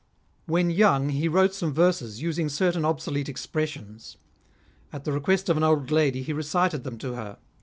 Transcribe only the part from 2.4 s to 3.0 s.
certain